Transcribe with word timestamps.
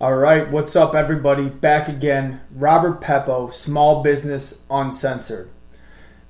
All 0.00 0.16
right, 0.16 0.50
what's 0.50 0.74
up, 0.74 0.96
everybody? 0.96 1.48
Back 1.48 1.86
again. 1.86 2.40
Robert 2.50 3.00
Peppo, 3.00 3.48
Small 3.48 4.02
Business 4.02 4.60
Uncensored. 4.68 5.48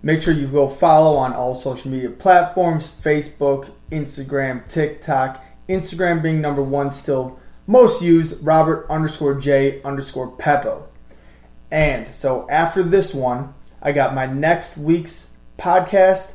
Make 0.02 0.21
sure 0.21 0.34
you 0.34 0.46
go 0.46 0.68
follow 0.68 1.17
on 1.17 1.33
all 1.33 1.55
social 1.55 1.91
media 1.91 2.11
platforms 2.11 2.87
Facebook, 2.87 3.71
Instagram, 3.91 4.71
TikTok. 4.71 5.42
Instagram 5.67 6.23
being 6.23 6.42
number 6.42 6.63
one 6.63 6.91
still 6.91 7.41
most 7.67 8.03
used, 8.03 8.37
Robert 8.45 8.87
underscore 8.91 9.35
J 9.35 9.81
underscore 9.83 10.31
Peppo. 10.37 10.83
And 11.73 12.07
so 12.09 12.46
after 12.51 12.83
this 12.83 13.15
one, 13.15 13.55
I 13.81 13.93
got 13.93 14.15
my 14.15 14.27
next 14.27 14.77
week's 14.77 15.35
podcast. 15.57 16.35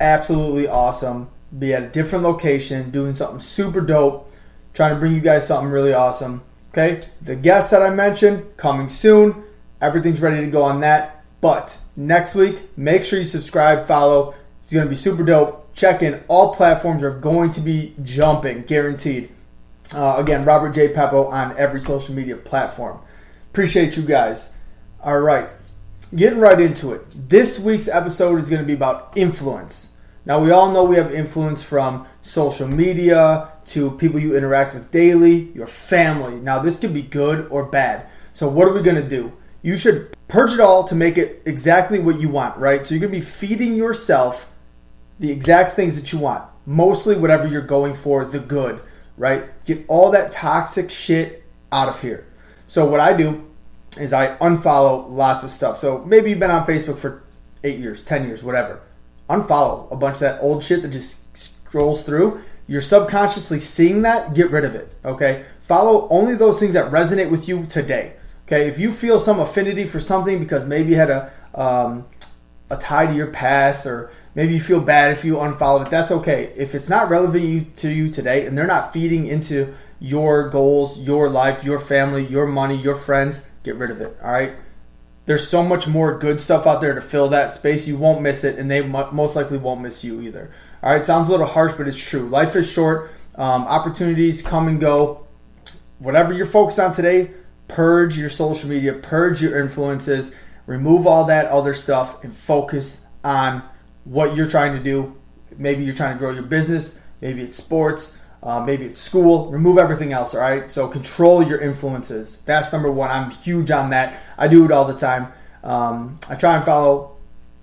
Absolutely 0.00 0.66
awesome. 0.66 1.30
Be 1.56 1.72
at 1.72 1.84
a 1.84 1.88
different 1.88 2.24
location, 2.24 2.90
doing 2.90 3.14
something 3.14 3.38
super 3.38 3.80
dope, 3.80 4.28
trying 4.72 4.92
to 4.92 4.98
bring 4.98 5.14
you 5.14 5.20
guys 5.20 5.46
something 5.46 5.70
really 5.70 5.92
awesome. 5.92 6.42
Okay, 6.76 6.98
the 7.22 7.36
guests 7.36 7.70
that 7.70 7.82
I 7.82 7.90
mentioned 7.90 8.56
coming 8.56 8.88
soon. 8.88 9.44
Everything's 9.80 10.20
ready 10.20 10.44
to 10.44 10.50
go 10.50 10.64
on 10.64 10.80
that. 10.80 11.24
But 11.40 11.78
next 11.94 12.34
week, 12.34 12.76
make 12.76 13.04
sure 13.04 13.20
you 13.20 13.24
subscribe, 13.24 13.86
follow. 13.86 14.34
It's 14.58 14.72
going 14.72 14.84
to 14.84 14.88
be 14.88 14.96
super 14.96 15.22
dope. 15.22 15.72
Check 15.72 16.02
in. 16.02 16.24
All 16.26 16.52
platforms 16.52 17.04
are 17.04 17.16
going 17.16 17.50
to 17.50 17.60
be 17.60 17.94
jumping, 18.02 18.62
guaranteed. 18.62 19.30
Uh, 19.94 20.16
again, 20.18 20.44
Robert 20.44 20.74
J. 20.74 20.88
Peppo 20.88 21.30
on 21.30 21.56
every 21.56 21.78
social 21.78 22.12
media 22.12 22.36
platform. 22.36 22.98
Appreciate 23.52 23.96
you 23.96 24.02
guys. 24.02 24.52
All 25.00 25.20
right, 25.20 25.48
getting 26.16 26.40
right 26.40 26.60
into 26.60 26.92
it. 26.92 27.28
This 27.28 27.56
week's 27.56 27.86
episode 27.86 28.40
is 28.40 28.50
going 28.50 28.62
to 28.62 28.66
be 28.66 28.72
about 28.72 29.12
influence. 29.14 29.90
Now, 30.26 30.40
we 30.40 30.50
all 30.50 30.70
know 30.70 30.84
we 30.84 30.96
have 30.96 31.12
influence 31.12 31.62
from 31.62 32.06
social 32.22 32.66
media 32.66 33.50
to 33.66 33.90
people 33.92 34.18
you 34.18 34.36
interact 34.36 34.72
with 34.72 34.90
daily, 34.90 35.52
your 35.52 35.66
family. 35.66 36.36
Now, 36.36 36.60
this 36.60 36.78
could 36.78 36.94
be 36.94 37.02
good 37.02 37.46
or 37.50 37.64
bad. 37.66 38.06
So, 38.32 38.48
what 38.48 38.66
are 38.66 38.72
we 38.72 38.80
going 38.80 39.00
to 39.00 39.08
do? 39.08 39.32
You 39.62 39.76
should 39.76 40.16
purge 40.28 40.52
it 40.52 40.60
all 40.60 40.84
to 40.84 40.94
make 40.94 41.18
it 41.18 41.42
exactly 41.44 41.98
what 41.98 42.20
you 42.20 42.30
want, 42.30 42.56
right? 42.56 42.84
So, 42.84 42.94
you're 42.94 43.00
going 43.00 43.12
to 43.12 43.18
be 43.18 43.24
feeding 43.24 43.74
yourself 43.74 44.50
the 45.18 45.30
exact 45.30 45.70
things 45.70 46.00
that 46.00 46.12
you 46.12 46.18
want, 46.18 46.44
mostly 46.64 47.16
whatever 47.16 47.46
you're 47.46 47.60
going 47.60 47.92
for, 47.92 48.24
the 48.24 48.40
good, 48.40 48.80
right? 49.18 49.64
Get 49.66 49.84
all 49.88 50.10
that 50.10 50.32
toxic 50.32 50.90
shit 50.90 51.44
out 51.70 51.88
of 51.88 52.00
here. 52.00 52.26
So, 52.66 52.86
what 52.86 53.00
I 53.00 53.14
do 53.14 53.46
is 53.98 54.14
I 54.14 54.36
unfollow 54.38 55.08
lots 55.10 55.44
of 55.44 55.50
stuff. 55.50 55.76
So, 55.76 56.02
maybe 56.06 56.30
you've 56.30 56.40
been 56.40 56.50
on 56.50 56.66
Facebook 56.66 56.96
for 56.96 57.22
eight 57.62 57.78
years, 57.78 58.02
10 58.02 58.26
years, 58.26 58.42
whatever. 58.42 58.80
Unfollow 59.28 59.90
a 59.90 59.96
bunch 59.96 60.16
of 60.16 60.20
that 60.20 60.40
old 60.40 60.62
shit 60.62 60.82
that 60.82 60.88
just 60.88 61.36
scrolls 61.36 62.04
through 62.04 62.40
you're 62.66 62.80
subconsciously 62.80 63.60
seeing 63.60 64.02
that, 64.02 64.34
get 64.34 64.50
rid 64.50 64.64
of 64.64 64.74
it. 64.74 64.88
Okay. 65.04 65.44
Follow 65.60 66.08
only 66.08 66.34
those 66.34 66.58
things 66.58 66.72
that 66.74 66.90
resonate 66.90 67.30
with 67.30 67.48
you 67.48 67.64
today. 67.66 68.14
Okay. 68.46 68.68
If 68.68 68.78
you 68.78 68.90
feel 68.90 69.18
some 69.18 69.38
affinity 69.38 69.84
for 69.84 70.00
something 70.00 70.38
because 70.38 70.64
maybe 70.64 70.90
you 70.90 70.96
had 70.96 71.10
a 71.10 71.32
um, 71.54 72.06
a 72.70 72.76
tie 72.76 73.06
to 73.06 73.14
your 73.14 73.28
past 73.28 73.86
or 73.86 74.10
maybe 74.34 74.54
you 74.54 74.60
feel 74.60 74.80
bad 74.80 75.12
if 75.12 75.24
you 75.24 75.34
unfollow 75.34 75.84
it, 75.84 75.90
that's 75.90 76.10
okay. 76.10 76.52
If 76.56 76.74
it's 76.74 76.88
not 76.88 77.10
relevant 77.10 77.76
to 77.76 77.92
you 77.92 78.08
today 78.08 78.46
and 78.46 78.56
they're 78.56 78.66
not 78.66 78.92
feeding 78.92 79.26
into 79.26 79.74
your 80.00 80.48
goals, 80.48 80.98
your 80.98 81.28
life, 81.28 81.64
your 81.64 81.78
family, 81.78 82.26
your 82.26 82.46
money, 82.46 82.76
your 82.76 82.94
friends, 82.94 83.48
get 83.62 83.76
rid 83.76 83.90
of 83.90 84.00
it. 84.00 84.16
All 84.22 84.32
right. 84.32 84.54
There's 85.26 85.48
so 85.48 85.62
much 85.62 85.88
more 85.88 86.18
good 86.18 86.38
stuff 86.38 86.66
out 86.66 86.80
there 86.80 86.94
to 86.94 87.00
fill 87.00 87.28
that 87.28 87.54
space. 87.54 87.88
You 87.88 87.96
won't 87.96 88.20
miss 88.20 88.44
it, 88.44 88.58
and 88.58 88.70
they 88.70 88.82
most 88.82 89.36
likely 89.36 89.56
won't 89.56 89.80
miss 89.80 90.04
you 90.04 90.20
either. 90.20 90.50
All 90.82 90.92
right, 90.92 91.04
sounds 91.04 91.28
a 91.28 91.30
little 91.30 91.46
harsh, 91.46 91.72
but 91.72 91.88
it's 91.88 92.02
true. 92.02 92.28
Life 92.28 92.56
is 92.56 92.70
short. 92.70 93.10
Um, 93.36 93.62
opportunities 93.62 94.42
come 94.42 94.68
and 94.68 94.78
go. 94.78 95.26
Whatever 95.98 96.34
you're 96.34 96.44
focused 96.46 96.78
on 96.78 96.92
today, 96.92 97.30
purge 97.68 98.18
your 98.18 98.28
social 98.28 98.68
media, 98.68 98.92
purge 98.92 99.42
your 99.42 99.58
influences, 99.58 100.34
remove 100.66 101.06
all 101.06 101.24
that 101.24 101.46
other 101.46 101.72
stuff, 101.72 102.22
and 102.22 102.34
focus 102.34 103.00
on 103.24 103.62
what 104.04 104.36
you're 104.36 104.48
trying 104.48 104.74
to 104.76 104.82
do. 104.82 105.16
Maybe 105.56 105.84
you're 105.84 105.94
trying 105.94 106.14
to 106.14 106.18
grow 106.18 106.32
your 106.32 106.42
business. 106.42 107.00
Maybe 107.20 107.42
it's 107.42 107.56
sports. 107.56 108.18
Uh, 108.44 108.60
maybe 108.60 108.84
it's 108.84 109.00
school. 109.00 109.50
Remove 109.50 109.78
everything 109.78 110.12
else. 110.12 110.34
All 110.34 110.40
right. 110.40 110.68
So 110.68 110.86
control 110.86 111.42
your 111.42 111.58
influences. 111.58 112.42
That's 112.44 112.70
number 112.72 112.90
one. 112.90 113.10
I'm 113.10 113.30
huge 113.30 113.70
on 113.70 113.90
that. 113.90 114.20
I 114.36 114.48
do 114.48 114.66
it 114.66 114.70
all 114.70 114.84
the 114.84 114.94
time. 114.94 115.32
Um, 115.64 116.20
I 116.28 116.34
try 116.34 116.54
and 116.54 116.64
follow 116.64 117.16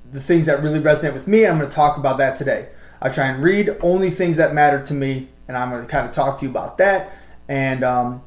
the 0.09 0.19
things 0.19 0.47
that 0.47 0.63
really 0.63 0.79
resonate 0.79 1.13
with 1.13 1.27
me. 1.27 1.45
I'm 1.45 1.59
going 1.59 1.69
to 1.69 1.75
talk 1.75 1.97
about 1.97 2.17
that 2.17 2.35
today. 2.37 2.69
I 2.99 3.09
try 3.09 3.27
and 3.27 3.43
read 3.43 3.69
only 3.81 4.09
things 4.09 4.37
that 4.37 4.53
matter 4.53 4.83
to 4.83 4.93
me, 4.93 5.29
and 5.47 5.55
I'm 5.55 5.69
going 5.69 5.81
to 5.81 5.87
kind 5.87 6.05
of 6.05 6.11
talk 6.11 6.37
to 6.39 6.45
you 6.45 6.51
about 6.51 6.79
that. 6.79 7.13
And 7.47 7.83
um, 7.83 8.23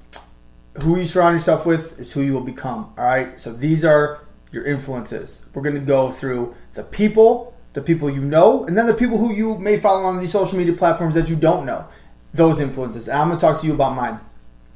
who 0.83 0.99
you 0.99 1.07
surround 1.07 1.35
yourself 1.35 1.67
with 1.67 1.99
is 1.99 2.13
who 2.13 2.23
you 2.23 2.35
will 2.35 2.41
become. 2.41 2.93
All 2.97 3.05
right. 3.05 3.39
So 3.39 3.53
these 3.53 3.85
are 3.85 4.21
your 4.53 4.65
influences. 4.65 5.45
We're 5.53 5.63
going 5.63 5.75
to 5.75 5.81
go 5.81 6.11
through 6.11 6.55
the 6.75 6.85
people, 6.85 7.55
the 7.73 7.83
people 7.83 8.09
you 8.09 8.23
know, 8.23 8.65
and 8.65 8.79
then 8.79 8.87
the 8.87 8.95
people 8.95 9.19
who 9.19 9.33
you 9.33 9.59
may 9.59 9.77
follow 9.77 10.05
on 10.05 10.21
these 10.21 10.31
social 10.31 10.57
media 10.57 10.75
platforms 10.75 11.15
that 11.17 11.29
you 11.29 11.35
don't 11.37 11.67
know. 11.67 11.87
Those 12.35 12.61
influences. 12.61 13.09
And 13.09 13.19
I'm 13.19 13.29
going 13.29 13.39
to 13.39 13.45
talk 13.45 13.61
to 13.61 13.67
you 13.67 13.73
about 13.73 13.97
mine. 13.97 14.21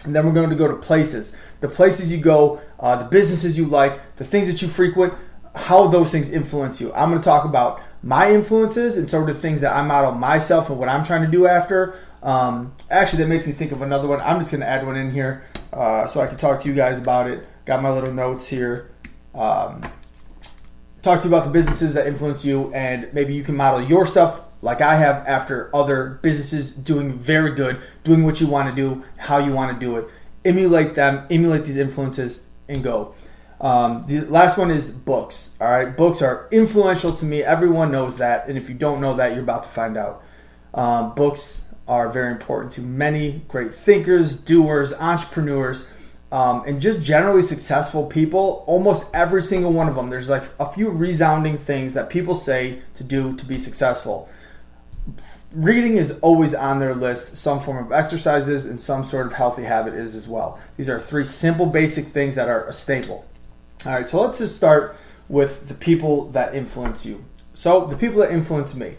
And 0.04 0.14
then 0.14 0.24
we're 0.24 0.32
going 0.32 0.48
to 0.48 0.56
go 0.56 0.68
to 0.68 0.76
places. 0.76 1.32
The 1.60 1.68
places 1.68 2.12
you 2.12 2.18
go, 2.18 2.60
uh, 2.78 2.96
the 2.96 3.08
businesses 3.08 3.58
you 3.58 3.66
like, 3.66 4.16
the 4.16 4.24
things 4.24 4.50
that 4.50 4.62
you 4.62 4.68
frequent, 4.68 5.12
how 5.54 5.88
those 5.88 6.12
things 6.12 6.30
influence 6.30 6.80
you. 6.80 6.92
I'm 6.94 7.10
going 7.10 7.20
to 7.20 7.24
talk 7.24 7.44
about 7.44 7.82
my 8.02 8.32
influences 8.32 8.96
and 8.96 9.10
sort 9.10 9.28
of 9.28 9.34
the 9.34 9.40
things 9.40 9.60
that 9.60 9.74
I 9.74 9.82
model 9.82 10.12
myself 10.12 10.70
and 10.70 10.78
what 10.78 10.88
I'm 10.88 11.04
trying 11.04 11.22
to 11.22 11.30
do 11.30 11.46
after. 11.46 11.98
Um, 12.22 12.74
actually, 12.90 13.24
that 13.24 13.28
makes 13.28 13.46
me 13.46 13.52
think 13.52 13.72
of 13.72 13.82
another 13.82 14.08
one. 14.08 14.20
I'm 14.20 14.38
just 14.38 14.52
going 14.52 14.60
to 14.60 14.68
add 14.68 14.86
one 14.86 14.96
in 14.96 15.10
here 15.10 15.44
uh, 15.72 16.06
so 16.06 16.20
I 16.20 16.26
can 16.26 16.36
talk 16.36 16.60
to 16.60 16.68
you 16.68 16.74
guys 16.74 16.98
about 16.98 17.28
it. 17.28 17.46
Got 17.64 17.82
my 17.82 17.90
little 17.90 18.12
notes 18.12 18.48
here. 18.48 18.92
Um, 19.34 19.82
talk 21.02 21.20
to 21.20 21.28
you 21.28 21.34
about 21.34 21.44
the 21.44 21.52
businesses 21.52 21.94
that 21.94 22.06
influence 22.06 22.44
you, 22.44 22.72
and 22.72 23.12
maybe 23.12 23.34
you 23.34 23.42
can 23.42 23.56
model 23.56 23.82
your 23.82 24.06
stuff 24.06 24.40
like 24.60 24.80
I 24.80 24.96
have 24.96 25.26
after 25.26 25.74
other 25.74 26.18
businesses 26.22 26.72
doing 26.72 27.12
very 27.12 27.54
good, 27.54 27.78
doing 28.04 28.24
what 28.24 28.40
you 28.40 28.46
want 28.46 28.68
to 28.68 28.74
do, 28.74 29.04
how 29.16 29.38
you 29.38 29.52
want 29.52 29.78
to 29.78 29.84
do 29.84 29.96
it. 29.96 30.08
Emulate 30.44 30.94
them, 30.94 31.26
emulate 31.30 31.64
these 31.64 31.76
influences, 31.76 32.46
and 32.68 32.82
go. 32.82 33.14
Um, 33.60 34.04
the 34.06 34.20
last 34.22 34.56
one 34.56 34.70
is 34.70 34.90
books. 34.90 35.54
All 35.60 35.70
right, 35.70 35.96
books 35.96 36.22
are 36.22 36.48
influential 36.50 37.12
to 37.12 37.24
me. 37.24 37.42
Everyone 37.42 37.90
knows 37.90 38.18
that, 38.18 38.48
and 38.48 38.56
if 38.56 38.68
you 38.68 38.74
don't 38.74 39.00
know 39.00 39.14
that, 39.16 39.32
you're 39.32 39.42
about 39.42 39.64
to 39.64 39.68
find 39.68 39.96
out. 39.96 40.22
Um, 40.74 41.14
books 41.14 41.66
are 41.88 42.08
very 42.08 42.30
important 42.30 42.72
to 42.72 42.82
many 42.82 43.42
great 43.48 43.74
thinkers, 43.74 44.34
doers, 44.34 44.92
entrepreneurs, 44.94 45.90
um, 46.30 46.62
and 46.66 46.80
just 46.80 47.00
generally 47.00 47.42
successful 47.42 48.06
people. 48.06 48.64
Almost 48.66 49.06
every 49.14 49.42
single 49.42 49.72
one 49.72 49.88
of 49.88 49.94
them. 49.94 50.10
There's 50.10 50.28
like 50.28 50.44
a 50.60 50.70
few 50.70 50.90
resounding 50.90 51.56
things 51.56 51.94
that 51.94 52.10
people 52.10 52.34
say 52.34 52.82
to 52.94 53.04
do 53.04 53.34
to 53.36 53.46
be 53.46 53.58
successful. 53.58 54.28
Reading 55.52 55.96
is 55.96 56.18
always 56.20 56.54
on 56.54 56.78
their 56.78 56.94
list. 56.94 57.36
Some 57.36 57.60
form 57.60 57.84
of 57.84 57.92
exercises 57.92 58.64
and 58.64 58.80
some 58.80 59.04
sort 59.04 59.26
of 59.26 59.32
healthy 59.32 59.64
habit 59.64 59.94
is 59.94 60.14
as 60.14 60.28
well. 60.28 60.60
These 60.76 60.90
are 60.90 61.00
three 61.00 61.24
simple, 61.24 61.66
basic 61.66 62.06
things 62.06 62.34
that 62.34 62.48
are 62.48 62.66
a 62.66 62.72
staple. 62.72 63.26
All 63.86 63.92
right, 63.92 64.06
so 64.06 64.20
let's 64.20 64.38
just 64.38 64.56
start 64.56 64.96
with 65.28 65.68
the 65.68 65.74
people 65.74 66.28
that 66.30 66.54
influence 66.54 67.06
you. 67.06 67.24
So, 67.54 67.86
the 67.86 67.96
people 67.96 68.20
that 68.20 68.32
influence 68.32 68.74
me. 68.74 68.96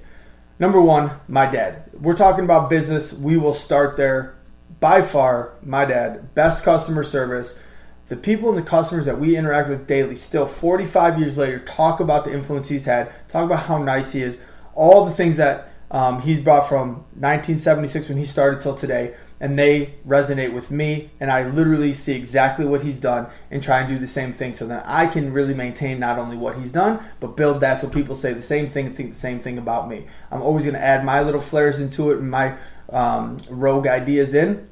Number 0.57 0.81
one, 0.81 1.11
my 1.27 1.45
dad. 1.45 1.89
We're 1.93 2.13
talking 2.13 2.43
about 2.43 2.69
business. 2.69 3.13
We 3.13 3.37
will 3.37 3.53
start 3.53 3.95
there. 3.95 4.35
By 4.79 5.01
far, 5.01 5.53
my 5.61 5.85
dad, 5.85 6.33
best 6.35 6.63
customer 6.63 7.03
service. 7.03 7.59
The 8.07 8.17
people 8.17 8.49
and 8.49 8.57
the 8.57 8.63
customers 8.63 9.05
that 9.05 9.19
we 9.19 9.37
interact 9.37 9.69
with 9.69 9.85
daily, 9.85 10.15
still 10.15 10.47
45 10.47 11.19
years 11.19 11.37
later, 11.37 11.59
talk 11.59 11.99
about 11.99 12.25
the 12.25 12.33
influence 12.33 12.69
he's 12.69 12.85
had, 12.85 13.13
talk 13.27 13.45
about 13.45 13.63
how 13.67 13.77
nice 13.77 14.13
he 14.13 14.23
is, 14.23 14.43
all 14.73 15.05
the 15.05 15.11
things 15.11 15.37
that 15.37 15.68
um, 15.91 16.21
he's 16.21 16.39
brought 16.39 16.67
from 16.67 17.05
1976 17.15 18.09
when 18.09 18.17
he 18.17 18.25
started 18.25 18.61
till 18.61 18.75
today 18.75 19.15
and 19.39 19.57
they 19.57 19.95
resonate 20.05 20.53
with 20.53 20.69
me 20.69 21.09
and 21.19 21.31
I 21.31 21.47
literally 21.47 21.93
see 21.93 22.13
exactly 22.13 22.65
what 22.65 22.81
he's 22.81 22.99
done 22.99 23.27
and 23.49 23.63
try 23.63 23.79
and 23.79 23.89
do 23.89 23.97
the 23.97 24.07
same 24.07 24.33
thing 24.33 24.53
so 24.53 24.67
that 24.67 24.83
I 24.85 25.07
can 25.07 25.31
really 25.31 25.53
maintain 25.53 25.99
not 25.99 26.19
only 26.19 26.35
what 26.37 26.55
he's 26.55 26.71
done 26.71 27.01
but 27.19 27.37
build 27.37 27.61
that 27.61 27.79
so 27.79 27.89
people 27.89 28.15
say 28.15 28.33
the 28.33 28.41
same 28.41 28.67
thing 28.67 28.89
think 28.89 29.09
the 29.09 29.15
same 29.15 29.39
thing 29.39 29.57
about 29.57 29.87
me. 29.87 30.05
I'm 30.31 30.41
always 30.41 30.65
going 30.65 30.75
to 30.75 30.83
add 30.83 31.05
my 31.05 31.21
little 31.21 31.41
flares 31.41 31.79
into 31.79 32.11
it 32.11 32.19
and 32.19 32.29
my 32.29 32.55
um, 32.91 33.37
rogue 33.49 33.87
ideas 33.87 34.33
in. 34.33 34.69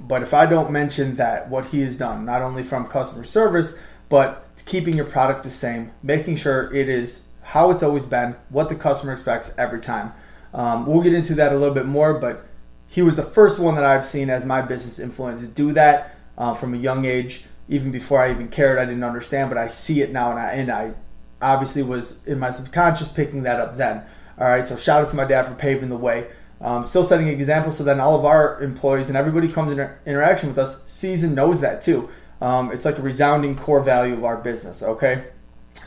But 0.00 0.22
if 0.22 0.32
I 0.32 0.46
don't 0.46 0.70
mention 0.70 1.16
that 1.16 1.50
what 1.50 1.66
he 1.66 1.82
has 1.82 1.94
done, 1.94 2.24
not 2.24 2.40
only 2.40 2.62
from 2.62 2.86
customer 2.86 3.24
service, 3.24 3.78
but 4.08 4.46
keeping 4.64 4.94
your 4.94 5.04
product 5.04 5.42
the 5.42 5.50
same, 5.50 5.92
making 6.02 6.36
sure 6.36 6.72
it 6.72 6.88
is 6.88 7.24
how 7.42 7.70
it's 7.70 7.82
always 7.82 8.06
been, 8.06 8.36
what 8.48 8.68
the 8.68 8.74
customer 8.74 9.12
expects 9.12 9.52
every 9.58 9.80
time. 9.80 10.12
Um, 10.54 10.86
we'll 10.86 11.02
get 11.02 11.12
into 11.12 11.34
that 11.34 11.52
a 11.52 11.58
little 11.58 11.74
bit 11.74 11.86
more, 11.86 12.14
but 12.14 12.46
he 12.86 13.02
was 13.02 13.16
the 13.16 13.22
first 13.22 13.58
one 13.58 13.74
that 13.74 13.84
I've 13.84 14.04
seen 14.04 14.30
as 14.30 14.46
my 14.46 14.62
business 14.62 14.98
influence 14.98 15.40
to 15.40 15.48
do 15.48 15.72
that 15.72 16.16
uh, 16.38 16.54
from 16.54 16.72
a 16.72 16.76
young 16.76 17.04
age. 17.04 17.44
Even 17.68 17.90
before 17.90 18.22
I 18.22 18.30
even 18.30 18.48
cared, 18.48 18.78
I 18.78 18.84
didn't 18.84 19.04
understand, 19.04 19.50
but 19.50 19.58
I 19.58 19.66
see 19.66 20.00
it 20.00 20.12
now, 20.12 20.30
and 20.30 20.38
I, 20.38 20.52
and 20.52 20.70
I 20.70 20.94
obviously 21.42 21.82
was 21.82 22.24
in 22.26 22.38
my 22.38 22.50
subconscious 22.50 23.08
picking 23.08 23.42
that 23.42 23.58
up 23.58 23.76
then. 23.76 24.04
All 24.38 24.48
right, 24.48 24.64
so 24.64 24.76
shout 24.76 25.02
out 25.02 25.08
to 25.10 25.16
my 25.16 25.24
dad 25.24 25.42
for 25.42 25.54
paving 25.54 25.88
the 25.88 25.96
way. 25.96 26.28
Um, 26.60 26.82
still 26.82 27.04
setting 27.04 27.28
an 27.28 27.34
example 27.34 27.70
so 27.70 27.84
then 27.84 28.00
all 28.00 28.18
of 28.18 28.24
our 28.24 28.62
employees 28.62 29.08
and 29.08 29.18
everybody 29.18 29.48
comes 29.48 29.72
in 29.72 29.90
interaction 30.06 30.48
with 30.48 30.58
us 30.58 30.82
sees 30.86 31.22
and 31.24 31.34
knows 31.34 31.60
that 31.60 31.82
too. 31.82 32.08
Um, 32.40 32.70
it's 32.72 32.84
like 32.84 32.98
a 32.98 33.02
resounding 33.02 33.54
core 33.54 33.82
value 33.82 34.14
of 34.14 34.24
our 34.24 34.36
business, 34.36 34.82
okay? 34.82 35.24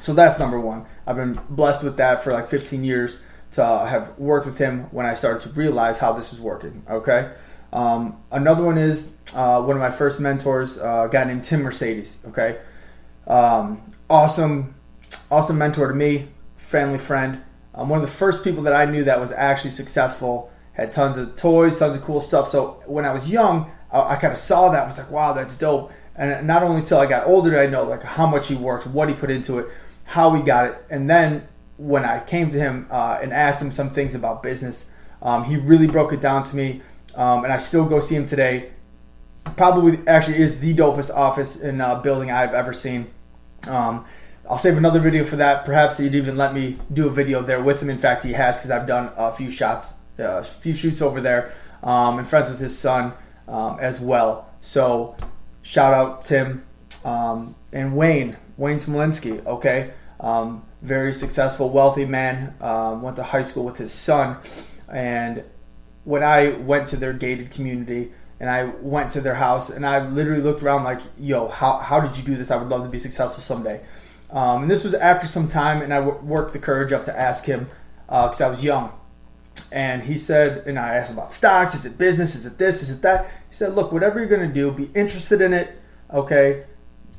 So 0.01 0.13
that's 0.13 0.39
number 0.39 0.59
one. 0.59 0.85
I've 1.05 1.15
been 1.15 1.39
blessed 1.49 1.83
with 1.83 1.97
that 1.97 2.23
for 2.23 2.31
like 2.31 2.49
15 2.49 2.83
years 2.83 3.25
to 3.57 3.65
have 3.65 4.17
worked 4.17 4.45
with 4.45 4.57
him 4.57 4.83
when 4.91 5.05
I 5.05 5.15
started 5.15 5.41
to 5.41 5.49
realize 5.49 5.97
how 5.97 6.13
this 6.13 6.31
is 6.31 6.39
working, 6.39 6.83
okay? 6.87 7.33
Um, 7.73 8.21
another 8.31 8.63
one 8.63 8.77
is 8.77 9.17
uh, 9.35 9.61
one 9.61 9.75
of 9.75 9.81
my 9.81 9.89
first 9.89 10.21
mentors, 10.21 10.79
uh, 10.79 11.07
a 11.07 11.09
guy 11.09 11.23
named 11.23 11.43
Tim 11.43 11.63
Mercedes, 11.63 12.23
okay? 12.27 12.59
Um, 13.25 13.81
awesome, 14.09 14.75
awesome 15.31 15.57
mentor 15.57 15.87
to 15.87 15.95
me, 15.95 16.27
family 16.55 16.99
friend. 16.99 17.41
Um, 17.73 17.89
one 17.89 17.99
of 17.99 18.05
the 18.05 18.15
first 18.15 18.43
people 18.43 18.61
that 18.63 18.73
I 18.73 18.85
knew 18.85 19.03
that 19.03 19.19
was 19.19 19.31
actually 19.31 19.71
successful, 19.71 20.51
had 20.73 20.91
tons 20.91 21.17
of 21.17 21.35
toys, 21.35 21.79
tons 21.79 21.97
of 21.97 22.03
cool 22.03 22.21
stuff. 22.21 22.47
So 22.47 22.83
when 22.85 23.05
I 23.05 23.11
was 23.11 23.29
young, 23.29 23.71
I, 23.91 24.13
I 24.13 24.15
kind 24.17 24.31
of 24.31 24.37
saw 24.37 24.69
that, 24.69 24.85
was 24.85 24.99
like, 24.99 25.09
wow, 25.09 25.33
that's 25.33 25.57
dope. 25.57 25.91
And 26.15 26.45
not 26.45 26.61
only 26.61 26.81
until 26.81 26.99
I 26.99 27.07
got 27.07 27.25
older 27.25 27.49
did 27.49 27.59
I 27.59 27.65
know 27.65 27.83
like 27.83 28.03
how 28.03 28.27
much 28.27 28.49
he 28.49 28.55
worked, 28.55 28.85
what 28.85 29.09
he 29.09 29.15
put 29.15 29.31
into 29.31 29.57
it, 29.57 29.67
how 30.03 30.33
he 30.35 30.43
got 30.43 30.67
it, 30.67 30.85
and 30.91 31.09
then 31.09 31.47
when 31.77 32.05
I 32.05 32.19
came 32.19 32.49
to 32.49 32.57
him 32.57 32.87
uh, 32.89 33.19
and 33.21 33.31
asked 33.31 33.61
him 33.61 33.71
some 33.71 33.89
things 33.89 34.15
about 34.15 34.43
business, 34.43 34.91
um, 35.21 35.43
he 35.43 35.57
really 35.57 35.87
broke 35.87 36.13
it 36.13 36.21
down 36.21 36.43
to 36.43 36.55
me, 36.55 36.81
um, 37.15 37.43
and 37.43 37.53
I 37.53 37.57
still 37.57 37.85
go 37.85 37.99
see 37.99 38.15
him 38.15 38.25
today. 38.25 38.71
Probably 39.55 39.99
actually 40.07 40.37
is 40.37 40.59
the 40.59 40.73
dopest 40.73 41.13
office 41.13 41.59
in 41.59 41.79
uh, 41.79 42.01
building 42.01 42.31
I've 42.31 42.53
ever 42.53 42.73
seen. 42.73 43.07
Um, 43.69 44.05
I'll 44.49 44.57
save 44.57 44.77
another 44.77 44.99
video 44.99 45.23
for 45.23 45.35
that. 45.37 45.65
Perhaps 45.65 45.97
he'd 45.97 46.15
even 46.15 46.37
let 46.37 46.53
me 46.53 46.77
do 46.91 47.07
a 47.07 47.09
video 47.09 47.41
there 47.41 47.61
with 47.61 47.81
him. 47.81 47.89
In 47.89 47.97
fact, 47.97 48.23
he 48.23 48.33
has 48.33 48.59
because 48.59 48.71
I've 48.71 48.87
done 48.87 49.11
a 49.17 49.31
few 49.33 49.49
shots, 49.49 49.95
uh, 50.19 50.37
a 50.37 50.43
few 50.43 50.73
shoots 50.73 51.01
over 51.01 51.19
there, 51.21 51.53
um, 51.83 52.17
and 52.17 52.27
friends 52.27 52.49
with 52.49 52.59
his 52.59 52.77
son 52.77 53.13
um, 53.47 53.77
as 53.79 53.99
well. 53.99 54.49
So 54.61 55.15
shout 55.61 55.93
out 55.93 56.21
Tim 56.21 56.63
um, 57.03 57.55
and 57.73 57.95
Wayne, 57.95 58.37
Wayne 58.57 58.77
Smolinski. 58.77 59.45
Okay, 59.45 59.91
um, 60.19 60.65
very 60.81 61.13
successful, 61.13 61.69
wealthy 61.69 62.05
man. 62.05 62.55
Um, 62.61 63.01
went 63.01 63.15
to 63.17 63.23
high 63.23 63.41
school 63.43 63.63
with 63.63 63.77
his 63.77 63.91
son, 63.91 64.37
and 64.89 65.43
when 66.07 66.23
I 66.23 66.51
went 66.51 66.87
to 66.89 66.97
their 66.97 67.11
gated 67.11 67.51
community 67.51 68.13
and 68.39 68.49
I 68.49 68.63
went 68.63 69.11
to 69.11 69.19
their 69.19 69.35
house 69.35 69.69
and 69.69 69.85
I 69.85 70.07
literally 70.07 70.41
looked 70.41 70.63
around 70.63 70.85
like, 70.85 71.01
yo, 71.19 71.49
how, 71.49 71.79
how 71.79 71.99
did 71.99 72.15
you 72.15 72.23
do 72.23 72.33
this? 72.35 72.49
I 72.49 72.55
would 72.55 72.69
love 72.69 72.83
to 72.83 72.89
be 72.89 72.97
successful 72.97 73.43
someday. 73.43 73.81
Um, 74.29 74.61
and 74.61 74.71
this 74.71 74.85
was 74.85 74.93
after 74.93 75.27
some 75.27 75.49
time, 75.49 75.81
and 75.81 75.93
I 75.93 75.99
w- 75.99 76.17
worked 76.19 76.53
the 76.53 76.59
courage 76.59 76.93
up 76.93 77.03
to 77.05 77.19
ask 77.19 77.43
him 77.43 77.69
because 78.05 78.39
uh, 78.39 78.45
I 78.45 78.49
was 78.49 78.63
young. 78.63 78.93
And 79.71 80.03
he 80.03 80.17
said, 80.17 80.65
and 80.65 80.79
I 80.79 80.95
asked 80.95 81.11
about 81.11 81.33
stocks. 81.33 81.75
Is 81.75 81.85
it 81.85 81.97
business? 81.97 82.35
Is 82.35 82.45
it 82.45 82.57
this? 82.57 82.81
Is 82.81 82.91
it 82.91 83.01
that? 83.01 83.25
He 83.49 83.55
said, 83.55 83.75
look, 83.75 83.91
whatever 83.91 84.19
you're 84.19 84.29
going 84.29 84.47
to 84.47 84.53
do, 84.53 84.71
be 84.71 84.89
interested 84.95 85.41
in 85.41 85.53
it. 85.53 85.77
Okay. 86.13 86.63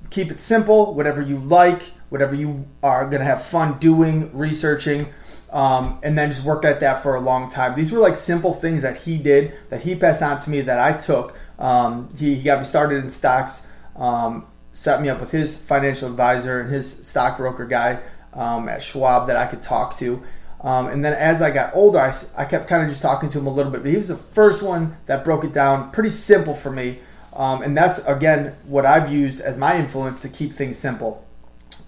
Keep 0.09 0.31
it 0.31 0.41
simple. 0.41 0.95
Whatever 0.95 1.21
you 1.21 1.37
like, 1.37 1.83
whatever 2.09 2.35
you 2.35 2.67
are 2.83 3.05
going 3.07 3.21
to 3.21 3.25
have 3.25 3.45
fun 3.45 3.79
doing, 3.79 4.31
researching, 4.37 5.09
um, 5.51 5.99
and 6.03 6.17
then 6.19 6.31
just 6.31 6.45
work 6.45 6.65
at 6.65 6.81
that 6.81 7.03
for 7.03 7.15
a 7.15 7.21
long 7.21 7.51
time. 7.51 7.75
These 7.75 7.93
were 7.93 8.01
like 8.01 8.17
simple 8.17 8.53
things 8.53 8.83
that 8.83 8.97
he 8.97 9.17
did 9.19 9.55
that 9.69 9.83
he 9.83 9.95
passed 9.95 10.23
on 10.23 10.39
to 10.39 10.51
me 10.51 10.61
that 10.63 10.79
I 10.79 10.97
took. 10.97 11.39
Um, 11.59 12.11
he, 12.17 12.35
he, 12.35 12.43
got 12.43 12.59
me 12.59 12.65
started 12.65 13.03
in 13.03 13.11
stocks, 13.11 13.67
um, 13.97 14.47
set 14.73 15.01
me 15.01 15.09
up 15.09 15.21
with 15.21 15.31
his 15.31 15.57
financial 15.57 16.09
advisor 16.09 16.61
and 16.61 16.71
his 16.71 17.07
stockbroker 17.07 17.67
guy 17.67 18.01
um, 18.35 18.69
at 18.69 18.83
Schwab 18.83 19.27
that 19.27 19.37
I 19.37 19.47
could 19.47 19.63
talk 19.63 19.97
to. 19.97 20.23
Um, 20.61 20.89
and 20.89 21.05
then 21.05 21.15
as 21.15 21.41
I 21.41 21.51
got 21.51 21.75
older, 21.75 21.99
I, 21.99 22.13
I 22.37 22.45
kept 22.45 22.69
kind 22.69 22.83
of 22.83 22.89
just 22.89 23.01
talking 23.03 23.29
to 23.31 23.39
him 23.39 23.47
a 23.47 23.53
little 23.53 23.71
bit. 23.71 23.83
But 23.83 23.91
he 23.91 23.97
was 23.97 24.09
the 24.09 24.17
first 24.17 24.63
one 24.63 24.97
that 25.07 25.25
broke 25.25 25.45
it 25.45 25.53
down 25.53 25.91
pretty 25.91 26.11
simple 26.11 26.55
for 26.55 26.71
me. 26.71 26.99
Um, 27.33 27.63
and 27.63 27.77
that's, 27.77 28.01
again, 28.01 28.57
what 28.65 28.85
I've 28.85 29.13
used 29.13 29.41
as 29.41 29.57
my 29.57 29.79
influence 29.79 30.23
to 30.23 30.29
keep 30.29 30.53
things 30.53 30.77
simple. 30.77 31.25